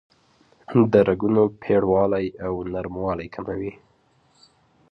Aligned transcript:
د 0.91 0.93
رګونو 1.09 1.43
پیړوالی 1.61 2.27
او 2.45 2.53
نرموالی 2.73 3.27
کموي. 3.35 3.73